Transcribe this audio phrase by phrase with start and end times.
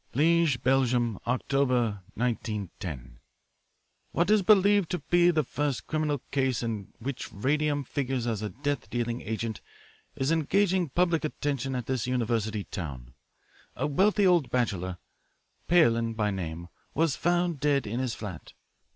[0.15, 3.19] "'Liege, Belgium, Oct., 1910.
[4.11, 8.49] What is believed to be the first criminal case in which radium figures as a
[8.49, 9.61] death dealing agent
[10.15, 13.13] is engaging public attention at this university town.
[13.75, 14.97] A wealthy old bachelor,
[15.67, 18.53] Pailin by name, was found dead in his flat.